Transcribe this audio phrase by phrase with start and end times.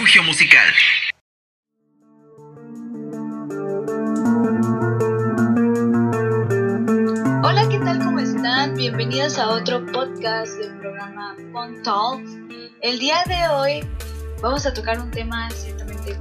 [0.00, 0.64] Refugio Musical.
[7.44, 7.98] Hola, ¿qué tal?
[8.02, 8.76] ¿Cómo están?
[8.76, 12.30] Bienvenidos a otro podcast del programa Fun Talks.
[12.80, 13.86] El día de hoy
[14.40, 16.18] vamos a tocar un tema ciertamente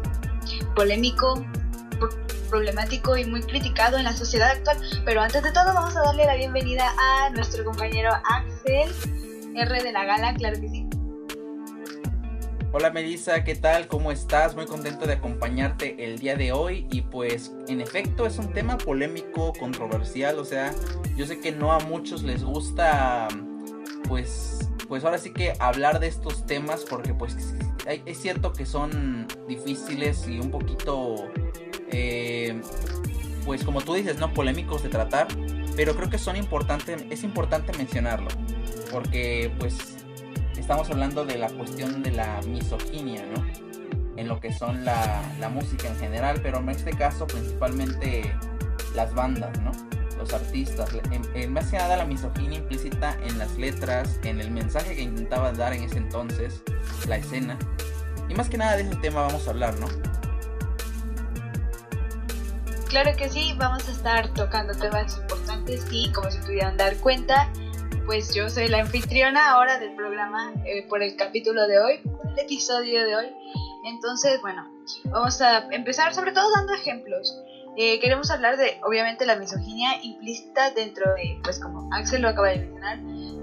[0.75, 1.41] polémico,
[2.50, 4.77] problemático y muy criticado en la sociedad actual.
[5.05, 8.93] Pero antes de todo, vamos a darle la bienvenida a nuestro compañero Axel
[9.55, 10.79] R de la Gala, claro que sí.
[12.71, 13.87] Hola Melissa, ¿qué tal?
[13.87, 14.55] ¿Cómo estás?
[14.55, 18.78] Muy contento de acompañarte el día de hoy y pues en efecto es un tema
[18.78, 20.75] polémico, controversial, o sea,
[21.18, 23.28] yo sé que no a muchos les gusta
[24.07, 27.55] pues pues ahora sí que hablar de estos temas porque pues
[27.87, 31.28] es cierto que son difíciles y un poquito
[31.92, 32.61] eh,
[33.45, 35.28] pues como tú dices, no polémicos de tratar,
[35.75, 38.28] pero creo que son importantes, es importante mencionarlo
[38.92, 39.97] porque pues
[40.60, 43.46] estamos hablando de la cuestión de la misoginia, ¿no?
[44.18, 48.34] En lo que son la, música en general, pero en este caso principalmente
[48.94, 49.72] las bandas, ¿no?
[50.18, 50.90] Los artistas.
[51.50, 55.74] Más que nada la misoginia implícita en las letras, en el mensaje que intentaba dar
[55.74, 56.62] en ese entonces,
[57.08, 57.58] la escena.
[58.28, 59.88] Y más que nada de ese tema vamos a hablar, ¿no?
[62.90, 67.48] Claro que sí, vamos a estar tocando temas importantes y como se pudieran dar cuenta,
[68.10, 72.00] pues yo soy la anfitriona ahora del programa eh, por el capítulo de hoy,
[72.32, 73.28] el episodio de hoy.
[73.86, 74.68] Entonces, bueno,
[75.12, 77.40] vamos a empezar sobre todo dando ejemplos.
[77.78, 82.48] Eh, queremos hablar de, obviamente, la misoginia implícita dentro de, pues como Axel lo acaba
[82.48, 82.98] de mencionar,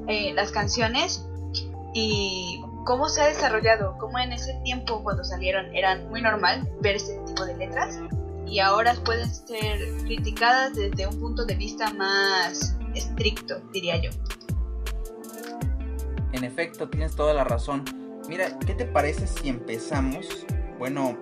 [0.08, 1.24] eh, las canciones
[1.94, 6.96] y cómo se ha desarrollado, cómo en ese tiempo cuando salieron eran muy normal ver
[6.96, 8.00] ese tipo de letras
[8.44, 14.10] y ahora pueden ser criticadas desde un punto de vista más estricto, diría yo.
[16.36, 17.82] En efecto, tienes toda la razón.
[18.28, 20.44] Mira, ¿qué te parece si empezamos?
[20.78, 21.16] Bueno,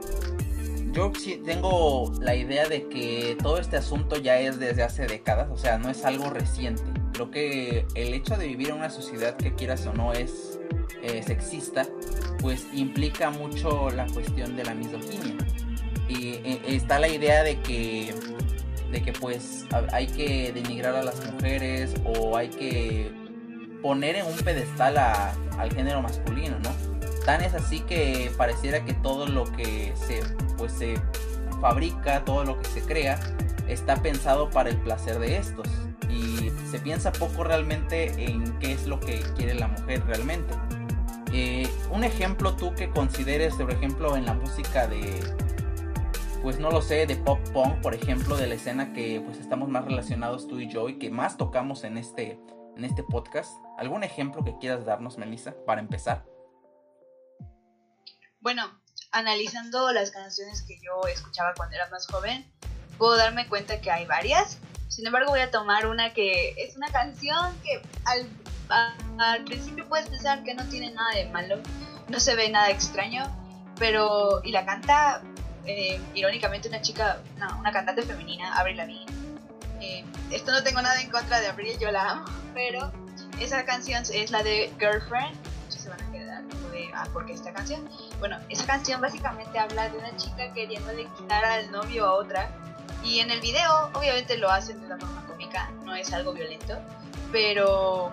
[0.91, 5.51] yo sí tengo la idea de que todo este asunto ya es desde hace décadas,
[5.53, 6.83] o sea, no es algo reciente.
[7.13, 10.59] Creo que el hecho de vivir en una sociedad que quieras o no es
[11.01, 11.87] eh, sexista,
[12.41, 15.37] pues implica mucho la cuestión de la misoginia.
[16.09, 18.13] Y eh, está la idea de que
[18.91, 23.24] de que pues hay que denigrar a las mujeres o hay que
[23.85, 26.71] poner en un pedestal al género masculino, ¿no?
[27.27, 30.23] Tan es así que pareciera que todo lo que se,
[30.57, 30.95] pues, se
[31.61, 33.21] fabrica, todo lo que se crea,
[33.69, 35.69] está pensado para el placer de estos.
[36.09, 40.55] Y se piensa poco realmente en qué es lo que quiere la mujer realmente.
[41.35, 45.21] Eh, un ejemplo tú que consideres, por ejemplo, en la música de,
[46.41, 49.69] pues no lo sé, de pop punk, por ejemplo, de la escena que pues estamos
[49.69, 52.41] más relacionados tú y yo y que más tocamos en este,
[52.79, 53.64] en este podcast.
[53.79, 56.25] ¿Algún ejemplo que quieras darnos, Melissa, para empezar?
[58.41, 58.63] Bueno,
[59.11, 62.45] analizando las canciones que yo escuchaba cuando era más joven,
[62.99, 64.59] puedo darme cuenta que hay varias.
[64.89, 70.43] Sin embargo, voy a tomar una que es una canción que al, principio puedes pensar
[70.45, 71.57] que no tiene nada de malo,
[72.09, 73.25] no se ve nada extraño,
[73.79, 75.23] pero y la canta
[75.67, 77.21] eh, irónicamente una chica,
[77.59, 79.13] una cantante femenina, Avril Lavigne.
[79.81, 82.25] Eh, esto no tengo nada en contra de Avril, yo la amo,
[82.55, 82.93] pero
[83.41, 85.37] esa canción es la de Girlfriend.
[85.65, 87.89] Muchos se van a quedar de, ah, ¿por qué esta canción?
[88.19, 92.51] Bueno, esa canción básicamente habla de una chica queriéndole quitar al novio a otra.
[93.03, 96.79] Y en el video, obviamente lo hacen de una forma cómica, no es algo violento,
[97.33, 98.13] pero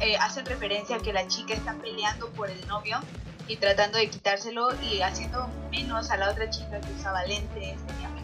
[0.00, 3.00] eh, hacen referencia a que la chica está peleando por el novio
[3.48, 8.14] y tratando de quitárselo y haciendo menos a la otra chica que usaba lentes, tenía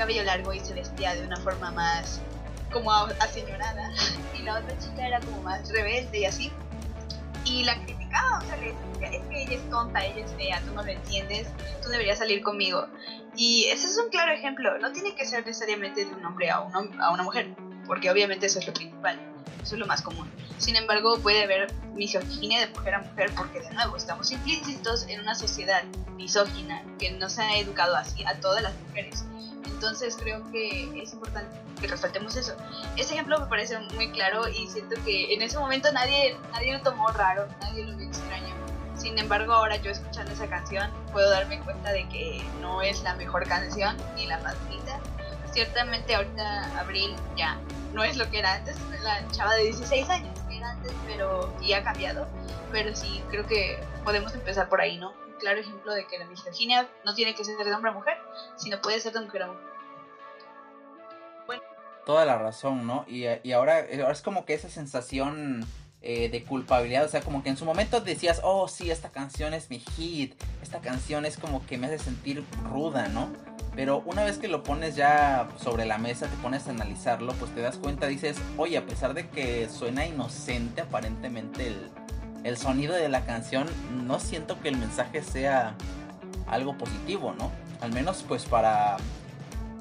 [0.00, 2.22] cabello largo y se vestía de una forma más
[2.72, 3.90] como aseñorada
[4.38, 6.52] y la otra chica era como más rebelde y así.
[7.44, 10.74] Y la criticaba, o sea, le es que ella es tonta, ella es fea, tú
[10.74, 11.48] no lo entiendes,
[11.82, 12.86] tú deberías salir conmigo.
[13.34, 16.60] Y ese es un claro ejemplo, no tiene que ser necesariamente de un hombre a,
[16.60, 17.48] un, a una mujer,
[17.86, 19.18] porque obviamente eso es lo principal,
[19.62, 20.30] eso es lo más común.
[20.58, 25.20] Sin embargo, puede haber misoginia de mujer a mujer porque de nuevo estamos implícitos en
[25.20, 25.82] una sociedad
[26.16, 29.24] misógina que no se ha educado así a todas las mujeres.
[29.64, 32.54] Entonces creo que es importante que resaltemos eso.
[32.96, 36.82] Ese ejemplo me parece muy claro y siento que en ese momento nadie, nadie lo
[36.82, 38.54] tomó raro, nadie lo vio extraño.
[38.94, 43.14] Sin embargo, ahora yo escuchando esa canción puedo darme cuenta de que no es la
[43.14, 44.89] mejor canción ni la más linda.
[45.52, 47.58] Ciertamente ahorita Abril ya
[47.92, 51.52] no es lo que era antes, la chava de 16 años que era antes, pero
[51.60, 52.28] ya ha cambiado.
[52.70, 55.10] Pero sí, creo que podemos empezar por ahí, ¿no?
[55.10, 58.16] Un claro ejemplo de que la misoginia no tiene que ser de hombre a mujer,
[58.56, 59.70] sino puede ser de mujer a mujer
[62.10, 63.04] toda la razón, ¿no?
[63.06, 65.64] Y, ahora, es como que esa sensación
[66.02, 69.54] eh, de culpabilidad, o sea, como que en su momento decías, oh, sí, esta canción
[69.54, 73.30] es mi hit, esta canción es como que me hace sentir ruda, ¿no?
[73.74, 77.54] Pero una vez que lo pones ya sobre la mesa, te pones a analizarlo, pues
[77.54, 81.90] te das cuenta, dices, oye, a pesar de que suena inocente aparentemente el,
[82.44, 83.68] el sonido de la canción,
[84.06, 85.74] no siento que el mensaje sea
[86.46, 87.50] algo positivo, ¿no?
[87.80, 88.96] Al menos pues para...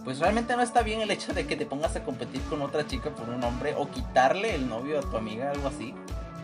[0.04, 2.88] Pues realmente no está bien el hecho de que te pongas a competir con otra
[2.88, 5.94] chica por un hombre o quitarle el novio a tu amiga, algo así.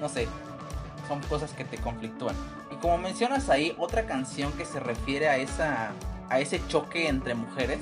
[0.01, 0.27] No sé,
[1.07, 2.35] son cosas que te conflictúan.
[2.71, 5.91] Y como mencionas ahí, otra canción que se refiere a, esa,
[6.29, 7.79] a ese choque entre mujeres,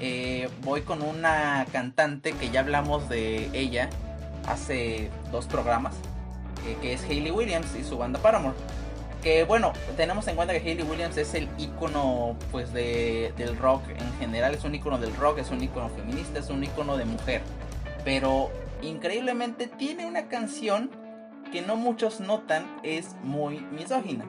[0.00, 3.90] eh, voy con una cantante que ya hablamos de ella
[4.46, 5.94] hace dos programas,
[6.66, 8.56] eh, que es Hayley Williams y su banda Paramore.
[9.22, 13.82] Que bueno, tenemos en cuenta que Hayley Williams es el icono pues de, del rock
[13.88, 17.04] en general, es un icono del rock, es un icono feminista, es un icono de
[17.04, 17.42] mujer.
[18.04, 18.50] Pero
[18.80, 20.90] increíblemente tiene una canción
[21.50, 24.24] que no muchos notan es muy misógina.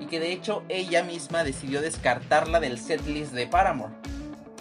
[0.00, 3.94] Y que de hecho ella misma decidió descartarla del setlist de Paramore.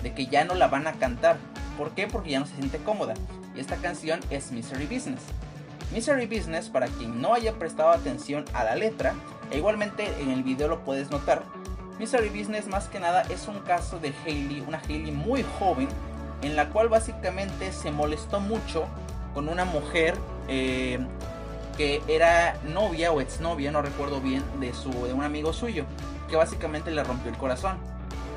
[0.02, 1.38] De que ya no la van a cantar.
[1.78, 2.08] ¿Por qué?
[2.08, 3.14] Porque ya no se siente cómoda.
[3.56, 5.22] Y esta canción es Misery Business.
[5.94, 9.14] Misery Business, para quien no haya prestado atención a la letra,
[9.52, 11.44] e igualmente en el video lo puedes notar,
[12.00, 15.88] Misery Business más que nada es un caso de Hailey, una Hailey muy joven,
[16.42, 18.86] en la cual básicamente se molestó mucho
[19.34, 20.16] con una mujer
[20.48, 21.00] eh,
[21.78, 25.86] que era novia o exnovia, no recuerdo bien, de, su, de un amigo suyo,
[26.30, 27.78] que básicamente le rompió el corazón.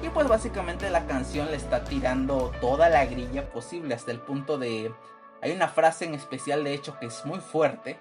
[0.03, 4.59] Y pues básicamente la canción le está tirando toda la grilla posible hasta el punto
[4.59, 4.93] de
[5.41, 7.97] hay una frase en especial, de hecho, que es muy fuerte.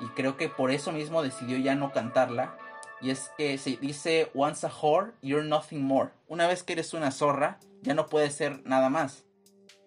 [0.00, 2.56] Y creo que por eso mismo decidió ya no cantarla.
[3.02, 6.10] Y es que se dice, once a whore, you're nothing more.
[6.28, 9.24] Una vez que eres una zorra, ya no puedes ser nada más.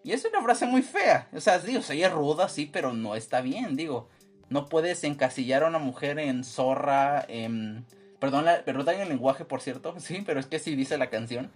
[0.03, 1.29] Y es una frase muy fea.
[1.33, 4.09] O sea, digo, se ruda, sí, pero no está bien, digo.
[4.49, 7.85] No puedes encasillar a una mujer en zorra, en...
[8.19, 9.95] Perdón, perdón el lenguaje, por cierto.
[9.99, 11.51] Sí, pero es que así dice la canción.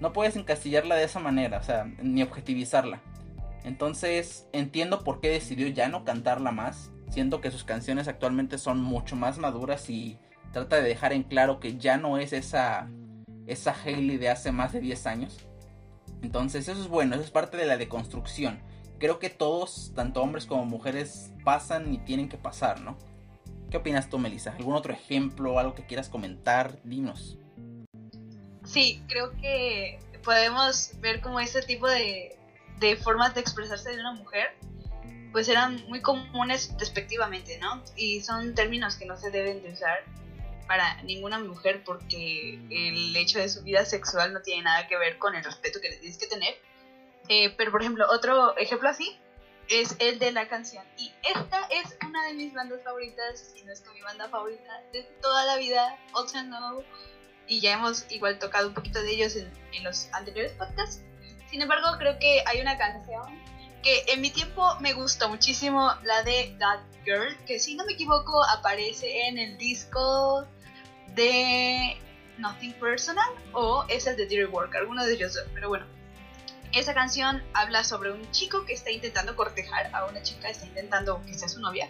[0.00, 3.00] No puedes encasillarla de esa manera, o sea, ni objetivizarla.
[3.64, 6.90] Entonces entiendo por qué decidió ya no cantarla más.
[7.10, 10.18] Siento que sus canciones actualmente son mucho más maduras y
[10.52, 12.88] trata de dejar en claro que ya no es esa,
[13.46, 15.38] esa Hailey de hace más de 10 años.
[16.22, 18.60] Entonces eso es bueno, eso es parte de la deconstrucción.
[19.00, 22.98] Creo que todos, tanto hombres como mujeres, pasan y tienen que pasar, ¿no?
[23.70, 24.52] ¿Qué opinas tú, Melissa?
[24.52, 26.78] ¿Algún otro ejemplo, algo que quieras comentar?
[26.84, 27.38] Dinos.
[28.64, 32.36] Sí, creo que podemos ver como ese tipo de,
[32.78, 34.54] de formas de expresarse de una mujer,
[35.32, 37.82] pues eran muy comunes respectivamente, ¿no?
[37.96, 40.04] Y son términos que no se deben de usar
[40.66, 45.16] para ninguna mujer porque el hecho de su vida sexual no tiene nada que ver
[45.18, 46.54] con el respeto que le tienes que tener.
[47.28, 49.18] Eh, pero por ejemplo, otro ejemplo así
[49.68, 50.84] es el de la canción.
[50.96, 54.82] Y esta es una de mis bandas favoritas, si no es que mi banda favorita
[54.92, 56.82] de toda la vida, Ocean No.
[57.46, 61.02] Y ya hemos igual tocado un poquito de ellos en, en los anteriores podcasts.
[61.48, 63.40] Sin embargo, creo que hay una canción
[63.82, 67.94] que en mi tiempo me gustó muchísimo, la de That Girl, que si no me
[67.94, 70.46] equivoco aparece en el disco
[71.14, 71.96] de
[72.38, 75.86] Nothing Personal o es el de Dear Work, alguno de ellos dos, pero bueno.
[76.72, 81.20] Esa canción habla sobre un chico que está intentando cortejar a una chica, está intentando
[81.26, 81.88] que sea su novia,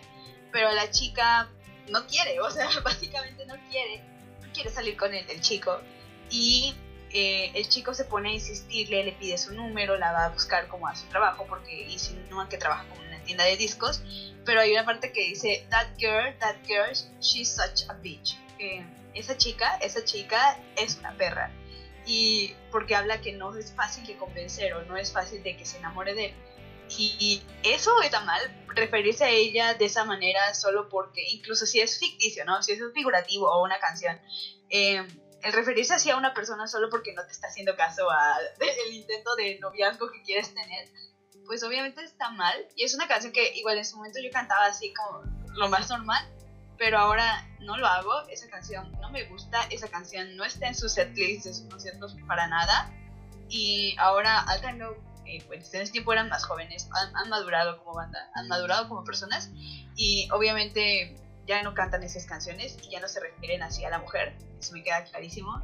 [0.52, 1.50] pero la chica
[1.88, 4.02] no quiere, o sea, básicamente no quiere,
[4.40, 5.80] no quiere salir con el chico.
[6.30, 6.74] Y
[7.12, 10.68] eh, el chico se pone a insistirle, le pide su número, la va a buscar
[10.68, 14.02] como a su trabajo porque insinúa que trabaja como en una tienda de discos,
[14.44, 18.38] pero hay una parte que dice, that girl, that girl, she's such a bitch.
[19.14, 21.50] esa chica, esa chica es una perra.
[22.06, 25.64] Y porque habla que no es fácil de convencer o no es fácil de que
[25.64, 26.34] se enamore de él.
[26.98, 31.98] Y eso está mal, referirse a ella de esa manera solo porque, incluso si es
[31.98, 32.62] ficticio, ¿no?
[32.62, 34.20] Si es un figurativo o una canción,
[34.70, 35.06] eh,
[35.42, 38.42] el referirse así a una persona solo porque no te está haciendo caso al
[38.92, 40.88] intento de noviazgo que quieres tener,
[41.46, 42.56] pues obviamente está mal.
[42.76, 45.22] Y es una canción que igual en su momento yo cantaba así como
[45.54, 46.28] lo más normal,
[46.80, 48.26] pero ahora no lo hago.
[48.30, 52.16] Esa canción no me gusta, esa canción no está en su setlist de sus conciertos
[52.26, 52.90] para nada.
[53.50, 54.92] Y ahora Alta No,
[55.26, 58.88] eh, pues en ese tiempo eran más jóvenes, han, han madurado como banda, han madurado
[58.88, 59.50] como personas.
[59.94, 61.14] Y obviamente
[61.46, 64.72] ya no cantan esas canciones y ya no se refieren así a la mujer, eso
[64.72, 65.62] me queda clarísimo.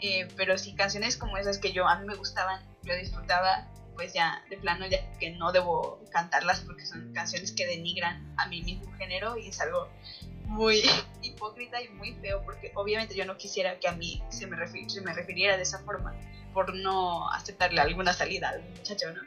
[0.00, 3.66] Eh, pero sí canciones como esas que yo a mí me gustaban, yo disfrutaba,
[3.96, 8.46] pues ya de plano ya que no debo cantarlas porque son canciones que denigran a
[8.46, 9.88] mi mismo género y es algo
[10.52, 10.82] muy
[11.22, 14.56] hipócrita y muy feo porque obviamente yo no quisiera que a mí se me,
[14.88, 16.14] se me refiriera de esa forma
[16.54, 19.22] por no aceptarle alguna salida al muchacho, ¿no?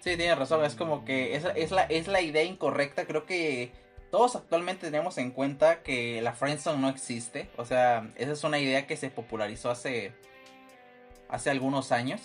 [0.00, 3.70] Sí, tienes razón, es como que es, es, la, es la idea incorrecta, creo que
[4.10, 7.48] todos actualmente tenemos en cuenta que la friendzone no existe.
[7.56, 10.12] O sea, esa es una idea que se popularizó hace,
[11.28, 12.20] hace algunos años.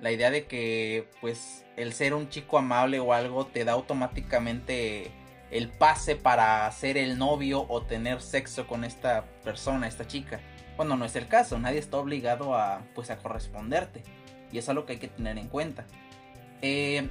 [0.00, 5.12] La idea de que, pues, el ser un chico amable o algo te da automáticamente
[5.50, 10.40] el pase para ser el novio o tener sexo con esta persona, esta chica.
[10.76, 14.02] Bueno, no es el caso, nadie está obligado a, pues, a corresponderte.
[14.52, 15.84] Y es algo que hay que tener en cuenta.
[16.62, 17.08] Eh,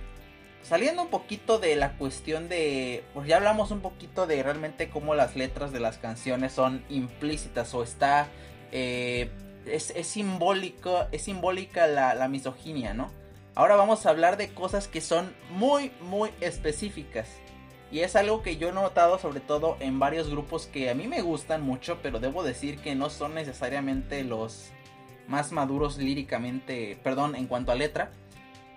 [0.63, 5.15] saliendo un poquito de la cuestión de, pues ya hablamos un poquito de realmente cómo
[5.15, 8.27] las letras de las canciones son implícitas o está,
[8.71, 9.29] eh,
[9.65, 13.11] es, simbólico, es simbólica la, la misoginia, ¿no?
[13.55, 17.27] Ahora vamos a hablar de cosas que son muy, muy específicas.
[17.91, 21.07] Y es algo que yo he notado sobre todo en varios grupos que a mí
[21.07, 24.71] me gustan mucho, pero debo decir que no son necesariamente los
[25.27, 28.11] más maduros líricamente, perdón, en cuanto a letra.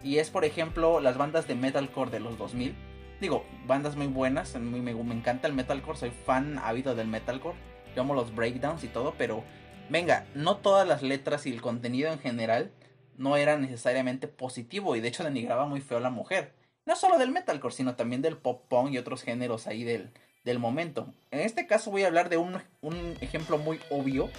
[0.02, 2.74] Y es, por ejemplo, las bandas de metalcore de los 2000.
[3.20, 4.54] Digo, bandas muy buenas.
[4.56, 5.98] Me, me, encanta el metalcore.
[5.98, 7.56] Soy fan ávido del metalcore.
[7.94, 9.14] Yo amo los breakdowns y todo.
[9.16, 9.44] Pero,
[9.90, 12.72] venga, no todas las letras y el contenido en general
[13.16, 14.96] no era necesariamente positivo.
[14.96, 16.52] Y de hecho denigraba muy feo a la mujer.
[16.84, 20.10] No solo del metalcore, sino también del pop punk y otros géneros ahí del,
[20.44, 21.06] del momento.
[21.30, 24.30] En este caso voy a hablar de un, un ejemplo muy obvio.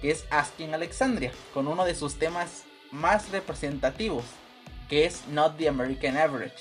[0.00, 1.30] Que es Asking Alexandria.
[1.52, 4.24] Con uno de sus temas más representativos
[4.88, 6.56] que es Not the American Average.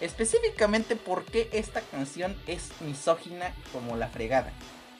[0.00, 4.52] Específicamente porque esta canción es misógina como la fregada.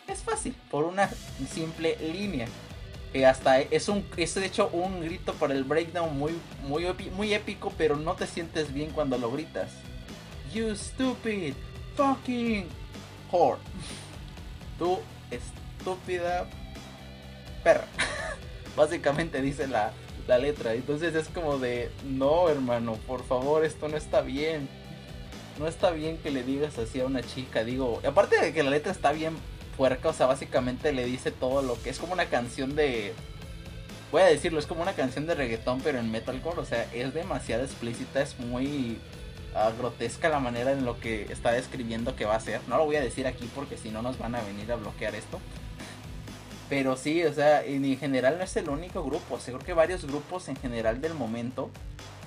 [0.07, 1.11] Es fácil, por una
[1.53, 2.47] simple línea.
[3.12, 6.87] Que hasta es un es de hecho un grito para el breakdown muy muy
[7.17, 9.71] muy épico, pero no te sientes bien cuando lo gritas.
[10.52, 11.55] You stupid
[11.97, 12.69] fucking
[13.31, 13.61] whore.
[14.79, 14.99] Tú
[15.31, 16.49] estúpida
[17.64, 17.87] perra.
[18.76, 19.93] Básicamente dice la
[20.31, 20.75] la letra.
[20.75, 24.69] Entonces es como de, no hermano, por favor, esto no está bien.
[25.59, 27.64] No está bien que le digas así a una chica.
[27.64, 29.37] Digo, aparte de que la letra está bien
[29.77, 33.12] puerca, o sea, básicamente le dice todo lo que es como una canción de...
[34.12, 36.61] Voy a decirlo, es como una canción de reggaetón, pero en metalcore.
[36.61, 38.99] O sea, es demasiado explícita, es muy
[39.55, 42.61] ah, grotesca la manera en lo que está describiendo que va a ser.
[42.67, 45.15] No lo voy a decir aquí porque si no nos van a venir a bloquear
[45.15, 45.41] esto.
[46.69, 49.35] Pero sí, o sea, en general no es el único grupo.
[49.35, 51.71] O creo que varios grupos en general del momento,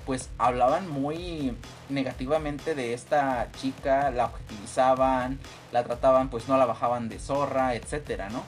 [0.06, 1.56] pues hablaban muy
[1.88, 5.38] negativamente de esta chica, la objetivizaban,
[5.72, 8.42] la trataban, pues no la bajaban de zorra, etcétera, ¿no?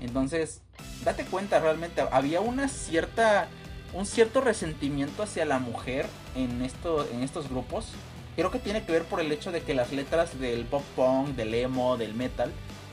[0.00, 0.62] Entonces,
[1.04, 3.48] date cuenta, realmente había una cierta,
[3.92, 7.88] un cierto resentimiento hacia la mujer en, esto, en estos grupos.
[8.36, 11.30] Creo que tiene que ver por el hecho de que las letras del pop punk,
[11.30, 12.50] del emo, del metal,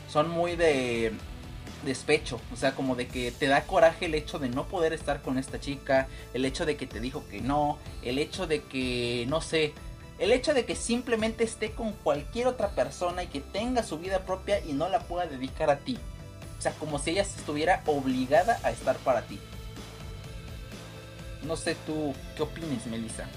[0.09, 1.13] son muy de
[1.86, 5.22] despecho, o sea, como de que te da coraje el hecho de no poder estar
[5.22, 9.25] con esta chica, el hecho de que te dijo que no, el hecho de que,
[9.27, 9.74] no sé,
[10.19, 14.25] el hecho de que simplemente esté con cualquier otra persona y que tenga su vida
[14.25, 15.98] propia y no la pueda dedicar a ti.
[16.57, 19.39] O sea, como si ella estuviera obligada a estar para ti.
[21.43, 23.29] No sé tú, ¿qué opinas, Melissa?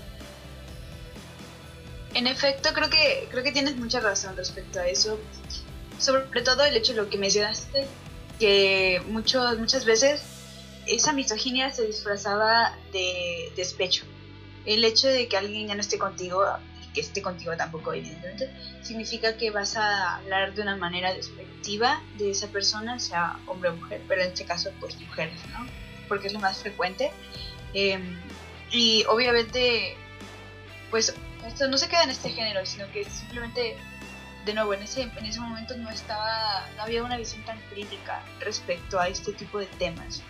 [2.14, 5.18] En efecto, creo que creo que tienes mucha razón respecto a eso.
[5.98, 7.86] Sobre todo el hecho de lo que mencionaste
[8.40, 10.22] que muchas veces
[10.86, 14.04] esa misoginia se disfrazaba de despecho.
[14.64, 16.42] El hecho de que alguien ya no esté contigo,
[16.94, 18.50] que esté contigo tampoco, evidentemente,
[18.82, 23.76] significa que vas a hablar de una manera despectiva de esa persona, sea hombre o
[23.76, 25.66] mujer, pero en este caso, pues mujeres, ¿no?
[26.08, 27.12] Porque es lo más frecuente.
[27.74, 28.18] Em,
[28.72, 29.96] y obviamente,
[30.90, 31.14] pues
[31.46, 33.76] esto no se queda en este género, sino que simplemente
[34.44, 38.22] de nuevo, en ese, en ese momento no estaba, no había una visión tan crítica
[38.40, 40.22] respecto a este tipo de temas.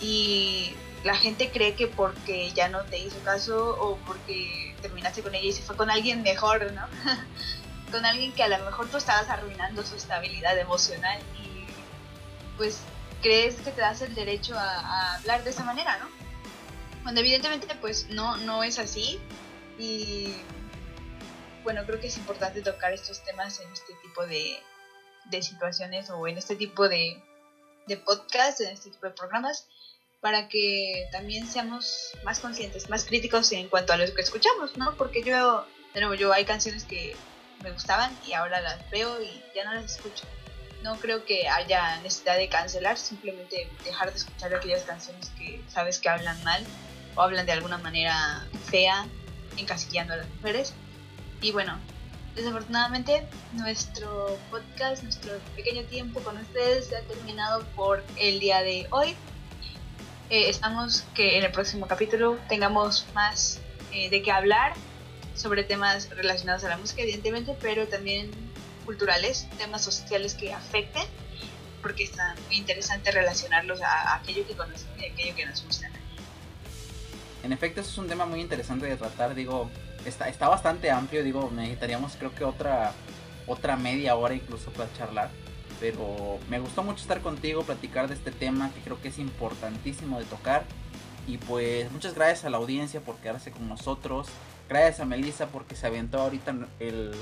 [0.00, 0.72] Y
[1.04, 5.48] la gente cree que porque ya no te hizo caso o porque terminaste con ella
[5.48, 6.86] y se fue con alguien mejor, ¿no?
[7.90, 11.66] con alguien que a lo mejor tú estabas arruinando su estabilidad emocional y
[12.56, 12.80] pues
[13.22, 16.08] crees que te das el derecho a, hablar de esa manera, ¿no?
[17.02, 19.18] Cuando evidentemente pues no, no es así
[19.78, 20.34] y
[21.62, 24.58] bueno, creo que es importante tocar estos temas en este tipo de,
[25.42, 27.22] situaciones o en este tipo de,
[27.86, 29.68] de podcasts, en este tipo de programas,
[30.20, 34.96] para que también seamos más conscientes, más críticos en cuanto a lo que escuchamos, ¿no?
[34.96, 37.16] Porque yo, de nuevo, yo hay canciones que
[37.62, 40.24] me gustaban y ahora las veo y ya no las escucho.
[40.82, 45.98] No creo que haya necesidad de cancelar, simplemente dejar de escuchar aquellas canciones que sabes
[45.98, 46.64] que hablan mal
[47.14, 49.06] o hablan de alguna manera fea,
[49.56, 50.74] encasillando a las mujeres
[51.40, 51.78] y bueno,
[52.34, 58.86] desafortunadamente nuestro podcast, nuestro pequeño tiempo con ustedes se ha terminado por el día de
[58.90, 59.16] hoy.
[60.28, 63.60] Eh, estamos que en el próximo capítulo tengamos más
[63.92, 64.74] eh, de qué hablar
[65.34, 68.30] sobre temas relacionados a la música, evidentemente, pero también
[68.84, 71.04] culturales, temas sociales que afecten,
[71.80, 72.12] porque es
[72.46, 75.90] muy interesante relacionarlos a, aquello que conocemos y a aquello que nos gusta.
[77.42, 79.70] En efecto, eso es un tema muy interesante de tratar, digo,
[80.04, 82.92] está, está bastante amplio, digo, necesitaríamos creo que otra,
[83.46, 85.30] otra media hora incluso para charlar,
[85.80, 90.18] pero me gustó mucho estar contigo, platicar de este tema que creo que es importantísimo
[90.18, 90.64] de tocar.
[91.26, 94.28] Y pues muchas gracias a la audiencia por quedarse con nosotros.
[94.68, 97.14] Gracias a Melissa porque se aventó ahorita el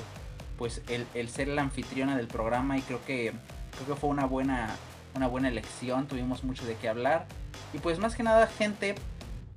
[0.57, 3.31] pues el, ser la anfitriona del programa y creo que
[3.71, 4.75] creo que fue una buena
[5.15, 6.07] una buena elección.
[6.07, 7.27] Tuvimos mucho de qué hablar.
[7.73, 8.95] Y pues más que nada, gente,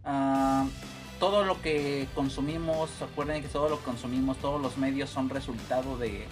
[0.05, 0.67] ah,
[1.23, 5.97] todo lo que consumimos, acuerden que todo lo que consumimos, todos los medios son resultado
[5.97, 6.27] de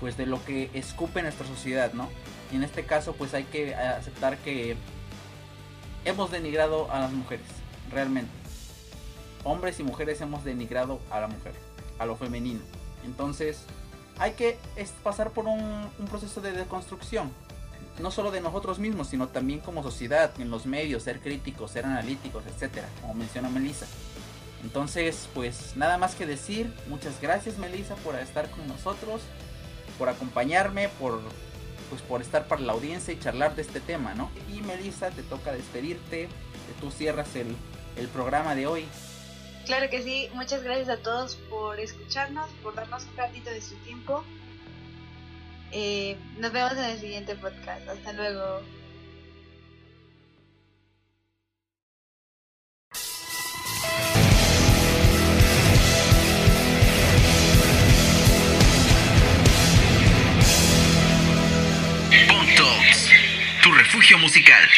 [0.00, 2.08] pues de lo que escupe nuestra sociedad, ¿no?
[2.50, 4.76] Y en este caso pues hay que aceptar que
[6.06, 7.44] hemos denigrado a las mujeres,
[7.90, 8.32] realmente.
[9.44, 11.52] Hombres y mujeres hemos denigrado a la mujer,
[11.98, 12.60] a lo femenino.
[13.04, 13.64] Entonces
[14.18, 14.56] hay que
[15.02, 17.30] pasar por un, proceso de deconstrucción.
[18.00, 21.84] No solo de nosotros mismos, sino también como sociedad, en los medios, ser críticos, ser
[21.84, 23.86] analíticos, etcétera, como menciona Melissa.
[24.62, 29.22] Entonces, pues nada más que decir, muchas gracias Melissa por estar con nosotros,
[29.98, 31.20] por acompañarme, por
[31.88, 34.30] pues por estar para la audiencia y charlar de este tema, ¿no?
[34.52, 36.28] Y Melissa, te toca despedirte,
[36.80, 37.56] tú cierras el,
[37.96, 38.86] el programa de hoy.
[39.64, 43.74] Claro que sí, muchas gracias a todos por escucharnos, por darnos un ratito de su
[43.76, 44.24] tiempo.
[45.72, 47.88] Eh, nos vemos en el siguiente podcast.
[47.88, 48.62] Hasta luego.
[63.78, 64.68] refugio musical.